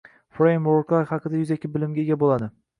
[0.37, 2.53] Frameworklar haqida yuzaki bilimga ega bo’ladi